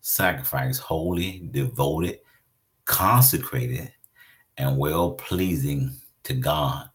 [0.00, 2.20] sacrifice, holy, devoted,
[2.86, 3.92] consecrated,
[4.56, 5.92] and well pleasing
[6.24, 6.88] to God,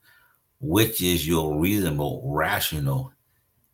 [0.60, 3.14] which is your reasonable, rational,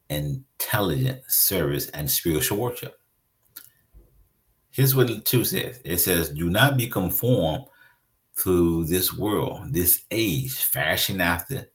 [0.09, 2.99] intelligent service and spiritual worship.
[4.77, 7.65] Here's what two says it says, Do not be conformed
[8.43, 11.71] to this world, this age, fashioned after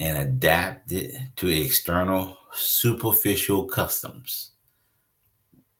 [0.00, 4.52] and adapted to external superficial customs.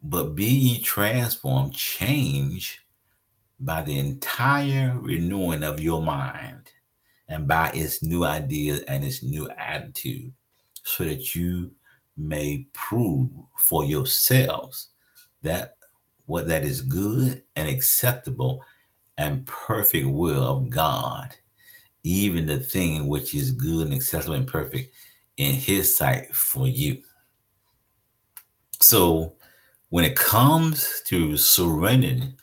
[0.02, 2.84] But be ye transformed, change
[3.58, 6.72] by the entire renewing of your mind
[7.26, 10.34] and by its new ideas and its new attitude,
[10.82, 11.70] so that you
[12.18, 14.90] may prove for yourselves
[15.40, 15.75] that
[16.26, 18.62] what that is good and acceptable
[19.18, 21.34] and perfect will of God,
[22.02, 24.94] even the thing which is good and acceptable and perfect
[25.36, 27.02] in His sight for you.
[28.80, 29.34] So,
[29.88, 32.34] when it comes to surrendering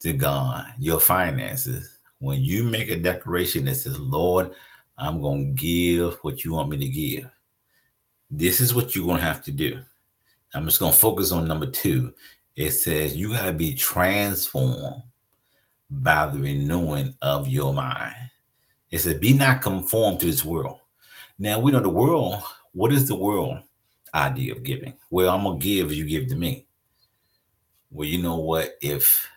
[0.00, 4.52] to God your finances, when you make a declaration that says, Lord,
[4.98, 7.30] I'm going to give what you want me to give,
[8.30, 9.80] this is what you're going to have to do.
[10.54, 12.14] I'm just going to focus on number two
[12.56, 15.02] it says you got to be transformed
[15.90, 18.14] by the renewing of your mind.
[18.90, 20.78] It says, be not conformed to this world.
[21.38, 23.58] Now we know the world, what is the world
[24.14, 24.94] idea of giving?
[25.10, 26.66] Well, I'm gonna give, you give to me.
[27.90, 28.76] well, you know what?
[28.80, 29.28] If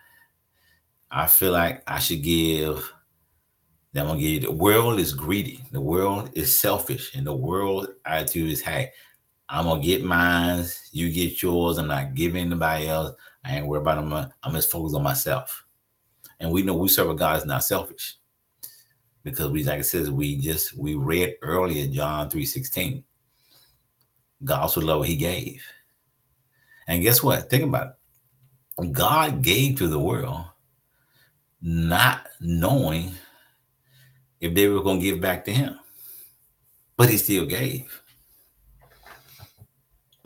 [1.10, 2.92] I feel like I should give,
[3.94, 4.40] then I'm gonna give you.
[4.42, 5.64] The world is greedy.
[5.72, 8.92] The world is selfish, and the world attitude is, hey,
[9.50, 10.66] I'm gonna get mine.
[10.92, 11.78] You get yours.
[11.78, 13.16] I'm not giving anybody else.
[13.44, 14.14] I ain't worried about them.
[14.14, 15.66] Uh, I'm just focused on myself.
[16.40, 18.16] And we know we serve a God that's not selfish.
[19.24, 23.04] Because we, like it says, we just we read earlier John 3 16.
[24.44, 25.64] God so loved he gave.
[26.88, 27.50] And guess what?
[27.50, 27.88] Think about
[28.80, 28.92] it.
[28.92, 30.46] God gave to the world,
[31.62, 33.14] not knowing
[34.40, 35.80] if they were going to give back to him.
[36.96, 38.02] But he still gave.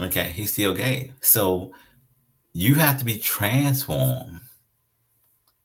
[0.01, 1.13] Okay, he's still gay.
[1.21, 1.73] So
[2.53, 4.41] you have to be transformed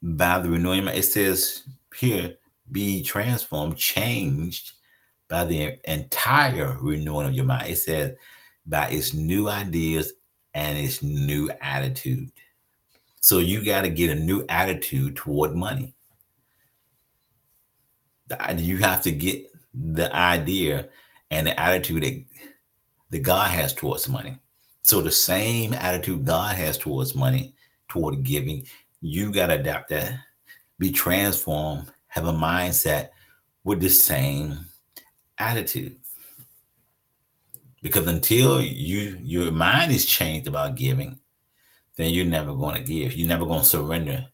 [0.02, 0.86] by the renewing.
[0.88, 1.62] It says
[1.96, 2.36] here,
[2.70, 4.72] be transformed, changed
[5.28, 7.68] by the entire renewing of your mind.
[7.70, 8.12] It says
[8.66, 10.12] by its new ideas
[10.54, 12.30] and its new attitude.
[13.20, 15.94] So you got to get a new attitude toward money.
[18.56, 20.88] You have to get the idea
[21.30, 22.24] and the attitude that,
[23.10, 24.38] that God has towards money.
[24.82, 27.54] So the same attitude God has towards money,
[27.88, 28.66] toward giving,
[29.00, 30.20] you got to adapt that,
[30.78, 33.10] be transformed, have a mindset
[33.64, 34.66] with the same
[35.38, 35.96] attitude.
[37.82, 41.18] Because until you your mind is changed about giving,
[41.96, 43.14] then you're never going to give.
[43.14, 44.26] You're never going to surrender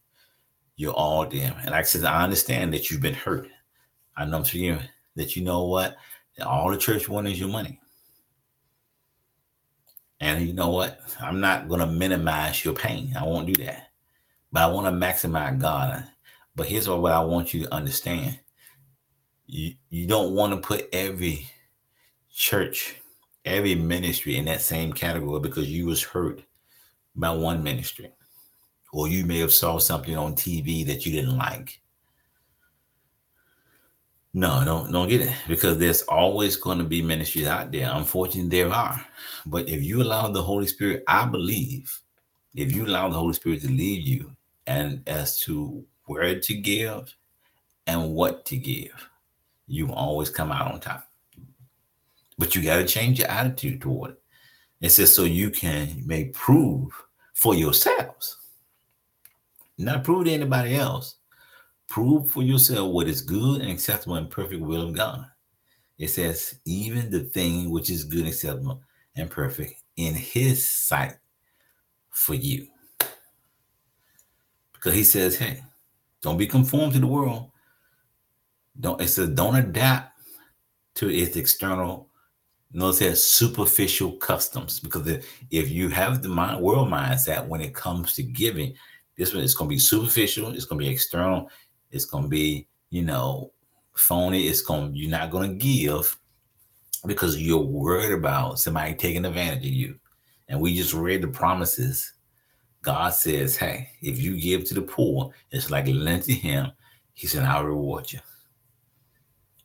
[0.76, 1.54] your all to him.
[1.64, 3.48] And I said, I understand that you've been hurt.
[4.16, 4.78] I know you
[5.16, 5.96] that you know what?
[6.44, 7.80] All the church wants is your money.
[10.22, 11.00] And you know what?
[11.20, 13.12] I'm not going to minimize your pain.
[13.18, 13.90] I won't do that.
[14.52, 16.04] But I want to maximize God.
[16.54, 18.38] But here's what I want you to understand.
[19.46, 21.48] You, you don't want to put every
[22.32, 23.00] church,
[23.44, 26.40] every ministry in that same category because you was hurt
[27.16, 28.12] by one ministry.
[28.92, 31.80] Or you may have saw something on TV that you didn't like.
[34.34, 37.90] No, don't don't get it because there's always going to be ministries out there.
[37.92, 39.04] Unfortunately, there are.
[39.44, 42.00] But if you allow the Holy Spirit, I believe,
[42.54, 44.34] if you allow the Holy Spirit to lead you
[44.66, 47.14] and as to where to give
[47.86, 49.08] and what to give,
[49.66, 51.06] you always come out on top.
[52.38, 54.22] But you got to change your attitude toward it.
[54.80, 56.90] It says so you can may prove
[57.34, 58.38] for yourselves,
[59.76, 61.16] not prove to anybody else
[61.92, 65.26] Prove for yourself what is good and acceptable and perfect will of God.
[65.98, 68.80] It says, even the thing which is good, acceptable,
[69.14, 71.16] and perfect in his sight
[72.08, 72.66] for you.
[74.72, 75.62] Because he says, hey,
[76.22, 77.50] don't be conformed to the world.
[78.80, 80.18] Don't it says don't adapt
[80.94, 82.08] to its external,
[82.72, 84.80] notice it superficial customs.
[84.80, 85.06] Because
[85.50, 88.72] if you have the mind, world mindset when it comes to giving,
[89.18, 91.50] this one is going to be superficial, it's going to be external,
[91.92, 93.52] it's gonna be, you know,
[93.94, 94.48] phony.
[94.48, 96.16] It's gonna you're not gonna give
[97.06, 99.98] because you're worried about somebody taking advantage of you.
[100.48, 102.12] And we just read the promises.
[102.82, 106.72] God says, Hey, if you give to the poor, it's like lend to him.
[107.14, 108.18] He said, I'll reward you.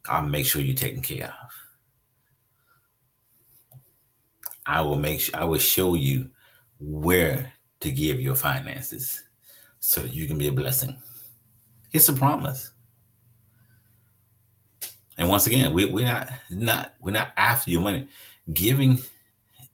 [0.07, 1.49] I'll make sure you're taken care of.
[4.65, 6.29] I will make sure I will show you
[6.79, 9.23] where to give your finances
[9.79, 10.97] so you can be a blessing.
[11.97, 12.73] It's a promise.
[15.17, 18.07] And once again, we, we're not not we're not after your money.
[18.53, 18.99] Giving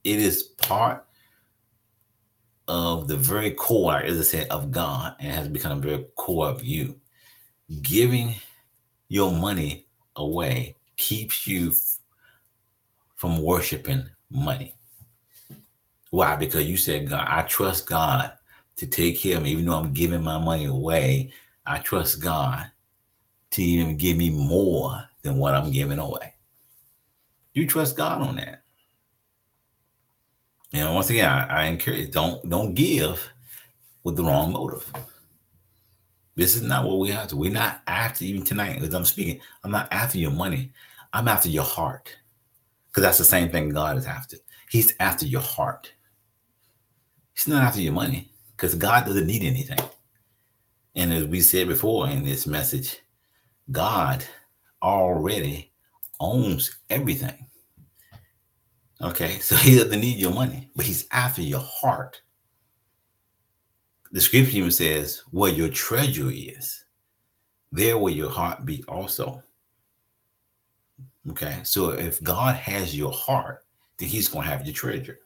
[0.04, 1.04] it is part
[2.66, 6.48] of the very core, as I said, of God, and has become a very core
[6.48, 6.98] of you.
[7.82, 8.36] Giving
[9.08, 11.74] your money away keeps you
[13.16, 14.74] from worshiping money.
[16.08, 16.36] Why?
[16.36, 18.32] Because you said, God, I trust God
[18.76, 21.34] to take care of me, even though I'm giving my money away.
[21.66, 22.70] I trust God
[23.52, 26.34] to even give me more than what I'm giving away.
[27.52, 28.62] You trust God on that.
[30.72, 33.30] And once again, I, I encourage don't don't give
[34.02, 34.90] with the wrong motive.
[36.34, 37.36] This is not what we have to.
[37.36, 39.40] We're not after even tonight, as I'm speaking.
[39.62, 40.72] I'm not after your money.
[41.12, 42.14] I'm after your heart.
[42.88, 44.38] Because that's the same thing God is after.
[44.68, 45.92] He's after your heart.
[47.34, 48.32] He's not after your money.
[48.56, 49.78] Because God doesn't need anything.
[50.94, 53.00] And as we said before in this message,
[53.70, 54.24] God
[54.82, 55.72] already
[56.20, 57.46] owns everything.
[59.00, 62.20] Okay, so he doesn't need your money, but he's after your heart.
[64.12, 66.84] The scripture even says, where your treasure is,
[67.72, 69.42] there will your heart be also.
[71.30, 73.64] Okay, so if God has your heart,
[73.98, 75.18] then he's going to have your treasure,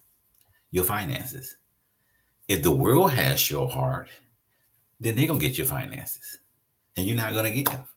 [0.70, 1.56] your finances.
[2.46, 4.08] If the world has your heart,
[5.00, 6.40] then they're gonna get your finances,
[6.96, 7.94] and you're not gonna give.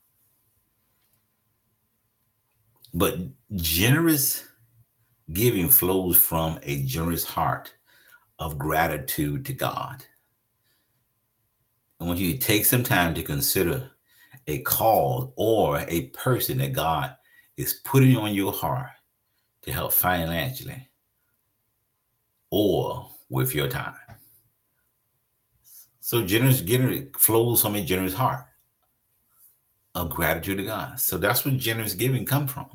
[2.93, 3.19] But
[3.55, 4.43] generous
[5.33, 7.73] giving flows from a generous heart
[8.39, 10.03] of gratitude to God.
[11.99, 13.91] I want you to take some time to consider
[14.47, 17.15] a call or a person that God
[17.57, 18.89] is putting on your heart
[19.61, 20.89] to help financially
[22.49, 23.95] or with your time.
[26.11, 28.45] So generous giving flows from a generous heart
[29.95, 30.99] of gratitude to God.
[30.99, 32.67] So that's where generous giving comes from.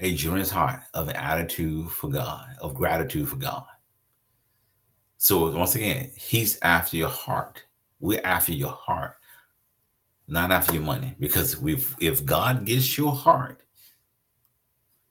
[0.00, 3.64] A generous heart of attitude for God, of gratitude for God.
[5.16, 7.64] So once again, he's after your heart.
[8.00, 9.16] We're after your heart,
[10.28, 11.16] not after your money.
[11.18, 13.62] Because if God gets your heart,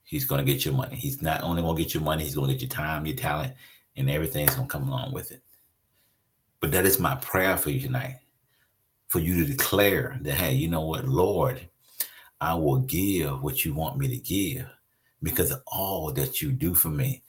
[0.04, 0.94] he's going to get your money.
[0.94, 3.16] He's not only going to get your money, he's going to get your time, your
[3.16, 3.54] talent,
[3.96, 5.42] and everything's going to come along with it.
[6.64, 8.20] But that is my prayer for you tonight
[9.08, 11.68] for you to declare that, hey, you know what, Lord,
[12.40, 14.64] I will give what you want me to give
[15.22, 17.22] because of all that you do for me.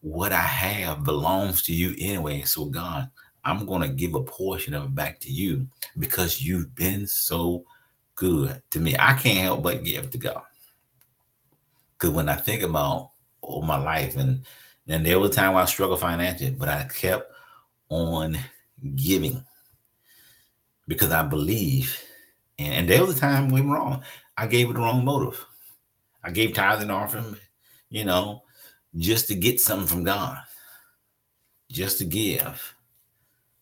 [0.00, 2.42] What I have belongs to you anyway.
[2.42, 3.08] So, God,
[3.44, 7.62] I'm going to give a portion of it back to you because you've been so
[8.16, 8.96] good to me.
[8.98, 10.42] I can't help but give to God.
[11.92, 14.44] Because when I think about all my life, and
[14.88, 17.32] and there was a time I struggled financially, but I kept
[17.88, 18.36] on
[18.94, 19.44] giving
[20.88, 22.02] because I believe.
[22.58, 24.02] And, and there was a time we were wrong.
[24.36, 25.44] I gave it the wrong motive.
[26.22, 27.36] I gave tithes and offering,
[27.88, 28.42] you know,
[28.96, 30.38] just to get something from God,
[31.70, 32.74] just to give.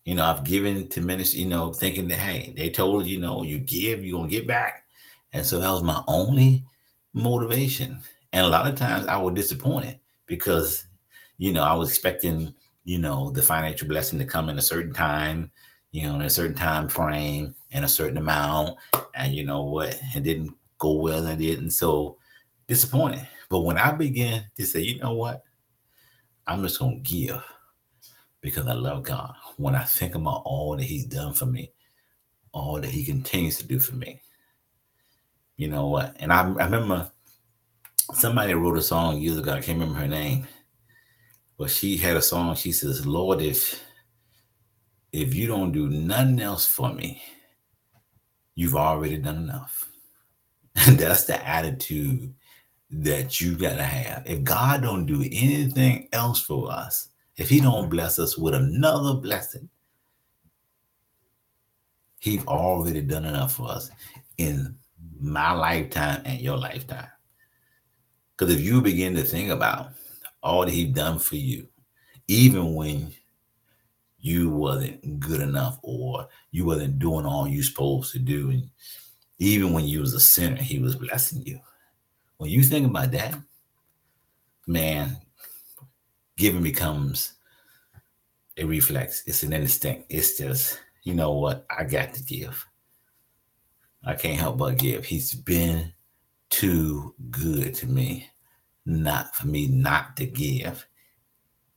[0.05, 3.21] You know, I've given to ministry, you know, thinking that, hey, they told you, you
[3.21, 4.85] know, you give, you're going to get back.
[5.33, 6.65] And so that was my only
[7.13, 8.01] motivation.
[8.33, 10.87] And a lot of times I was disappointed because,
[11.37, 12.55] you know, I was expecting,
[12.89, 15.51] you know, the financial blessing to come in a certain time,
[15.91, 18.79] you know, in a certain time frame and a certain amount.
[19.15, 20.01] And you know what?
[20.15, 21.73] It didn't go well and didn't.
[21.73, 22.17] So
[22.67, 23.29] disappointed.
[23.51, 25.43] But when I began to say, you know what?
[26.47, 27.45] I'm just gonna give
[28.41, 29.35] because I love God.
[29.59, 31.71] When I think about all that He's done for me,
[32.53, 34.23] all that He continues to do for me.
[35.59, 36.17] You know what?
[36.21, 37.11] And I, I remember
[38.15, 39.53] somebody wrote a song years ago.
[39.53, 40.49] I can't remember her name,
[41.59, 42.55] but she had a song.
[42.55, 43.83] She says, "Lord, if
[45.13, 47.23] if you don't do nothing else for me,
[48.55, 49.89] you've already done enough.
[50.87, 52.35] And that's the attitude
[52.91, 54.23] that you gotta have.
[54.27, 59.15] If God don't do anything else for us, if He don't bless us with another
[59.15, 59.69] blessing,
[62.19, 63.91] He's already done enough for us
[64.39, 64.77] in
[65.21, 67.09] my lifetime and your lifetime.
[68.37, 69.93] Because if you begin to think about
[70.43, 71.69] all that He's done for you,
[72.27, 73.13] even when
[74.21, 78.51] you wasn't good enough or you wasn't doing all you supposed to do.
[78.51, 78.71] And
[79.39, 81.61] even when you was a sinner, he was blessing you.
[82.39, 83.41] When you think about that,
[84.67, 85.17] man,
[86.37, 87.35] giving becomes
[88.57, 89.23] a reflex.
[89.27, 90.07] It's an instinct.
[90.09, 91.65] It's just, you know what?
[91.71, 92.65] I got to give.
[94.05, 95.05] I can't help but give.
[95.05, 95.93] He's been
[96.51, 98.29] too good to me,
[98.89, 100.87] not for me not to give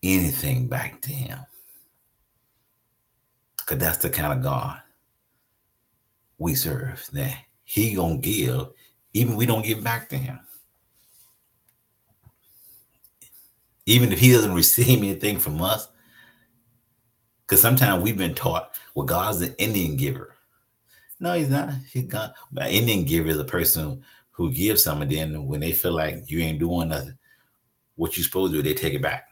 [0.01, 1.39] anything back to him.
[3.65, 4.81] Cause that's the kind of God
[6.37, 7.07] we serve.
[7.13, 8.69] That He gonna give,
[9.13, 10.39] even we don't give back to Him.
[13.85, 15.87] Even if He doesn't receive anything from us,
[17.45, 20.35] because sometimes we've been taught, well, God's an Indian giver.
[21.19, 21.73] No, He's not.
[21.91, 22.33] He's God.
[22.57, 26.29] An Indian giver is a person who give something, and then when they feel like
[26.29, 27.17] you ain't doing nothing,
[27.95, 29.27] what you supposed to do, they take it back.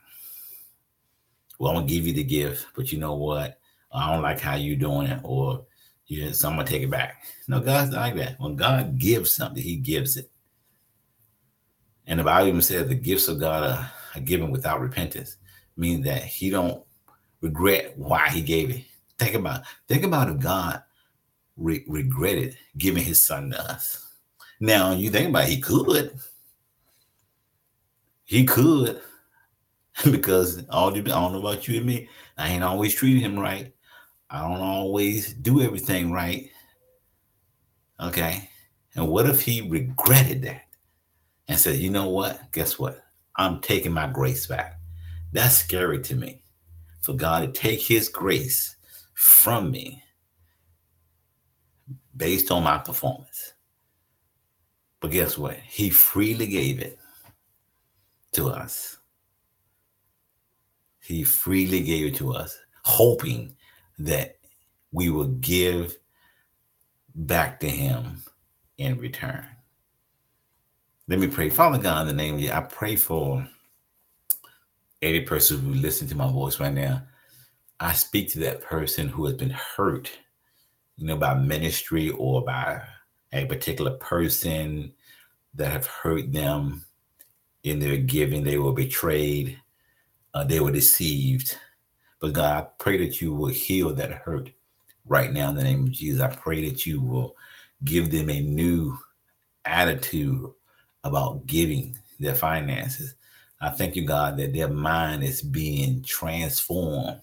[1.58, 3.60] Well, I'm gonna give you the gift, but you know what?
[3.92, 5.66] I don't like how you doing it, or
[6.08, 7.24] you yeah, so I'm gonna take it back.
[7.48, 8.40] No, God's not like that.
[8.40, 10.30] When God gives something, He gives it.
[12.08, 15.38] And the Bible even says the gifts of God are, are given without repentance,
[15.78, 16.84] meaning that He don't
[17.42, 18.84] regret why He gave it.
[19.18, 20.82] Think about think about if God
[21.58, 24.09] re- regretted giving His Son to us.
[24.60, 26.20] Now you think about it, He could.
[28.26, 29.02] He could,
[30.12, 33.74] because all I don't know about you and me, I ain't always treating him right.
[34.30, 36.52] I don't always do everything right.
[38.00, 38.50] Okay.
[38.96, 40.64] And what if he regretted that
[41.48, 42.52] and said, you know what?
[42.52, 43.04] Guess what?
[43.36, 44.80] I'm taking my grace back.
[45.32, 46.44] That's scary to me.
[47.02, 48.76] For God to take his grace
[49.14, 50.04] from me
[52.16, 53.54] based on my performance.
[55.00, 55.56] But guess what?
[55.56, 57.00] He freely gave it
[58.34, 58.98] to us.
[61.00, 63.56] He freely gave it to us hoping
[63.98, 64.38] that
[64.92, 65.98] we will give
[67.16, 68.24] back to him
[68.78, 69.46] in return.
[71.08, 71.50] Let me pray.
[71.50, 73.48] Father God, in the name of you, I pray for
[75.02, 77.02] every person who listens to my voice right now.
[77.80, 80.12] I speak to that person who has been hurt,
[80.98, 82.82] you know, by ministry or by
[83.34, 84.94] a particular person
[85.54, 86.86] that have hurt them
[87.64, 88.44] in their giving.
[88.44, 89.60] They were betrayed,
[90.34, 91.58] uh, they were deceived.
[92.20, 94.50] But God, I pray that you will heal that hurt
[95.06, 96.22] right now in the name of Jesus.
[96.22, 97.36] I pray that you will
[97.84, 98.98] give them a new
[99.66, 100.52] attitude
[101.04, 103.16] about giving their finances.
[103.62, 107.22] I thank you, God, that their mind is being transformed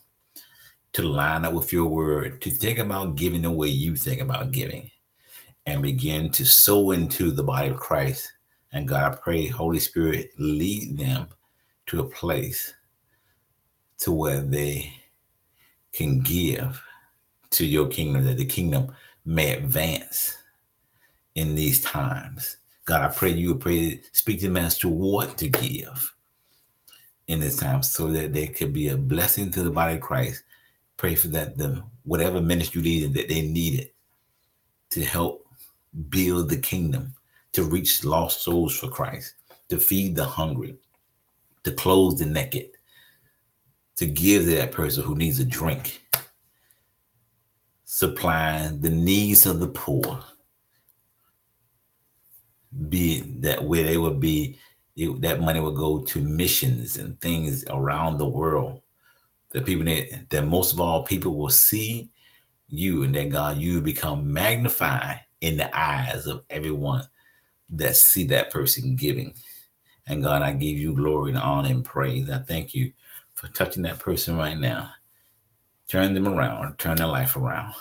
[0.92, 4.50] to line up with your word, to think about giving the way you think about
[4.50, 4.90] giving,
[5.66, 8.32] and begin to sow into the body of Christ.
[8.72, 11.28] And God, I pray, Holy Spirit, lead them
[11.86, 12.72] to a place
[13.98, 14.92] to where they
[15.92, 16.82] can give
[17.50, 18.92] to your kingdom, that the kingdom
[19.24, 20.36] may advance
[21.34, 22.58] in these times.
[22.84, 26.14] God, I pray you pray, speak to them as to what to give
[27.26, 30.44] in this time so that they could be a blessing to the body of Christ.
[30.96, 33.90] Pray for that the whatever ministry leader that they needed
[34.90, 35.45] to help
[36.08, 37.14] build the kingdom,
[37.52, 39.34] to reach lost souls for Christ,
[39.68, 40.76] to feed the hungry,
[41.64, 42.70] to clothe the naked,
[43.96, 46.02] to give to that person who needs a drink,
[47.84, 50.22] supplying the needs of the poor.
[52.88, 54.58] Be that where they would be
[54.96, 58.82] it, that money would go to missions and things around the world.
[59.52, 62.10] The people that, that most of all people will see
[62.68, 67.06] you and that god you become magnified in the eyes of everyone
[67.70, 69.34] that see that person giving
[70.06, 72.92] and god i give you glory and honor and praise i thank you
[73.34, 74.90] for touching that person right now
[75.88, 77.74] turn them around turn their life around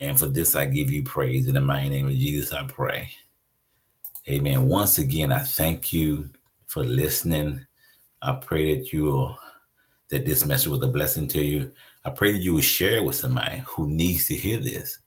[0.00, 3.08] and for this i give you praise in the mighty name of jesus i pray
[4.28, 4.68] Amen.
[4.68, 6.30] Once again, I thank you
[6.68, 7.66] for listening.
[8.22, 9.38] I pray that you will,
[10.10, 11.72] that this message was a blessing to you.
[12.04, 15.00] I pray that you will share it with somebody who needs to hear this.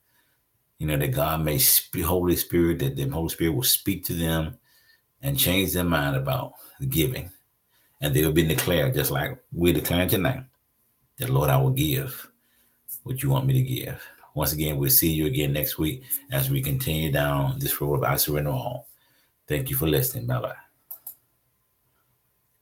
[0.77, 4.13] You know, that God may speak, Holy Spirit, that the Holy Spirit will speak to
[4.13, 4.57] them
[5.21, 6.53] and change their mind about
[6.89, 7.31] giving.
[8.01, 10.43] And they will be declared, just like we're declaring tonight,
[11.17, 12.29] that Lord, I will give
[13.03, 14.01] what you want me to give.
[14.33, 18.03] Once again, we'll see you again next week as we continue down this road of
[18.03, 18.89] I surrender all.
[19.47, 20.27] Thank you for listening.
[20.27, 20.64] Bye bye.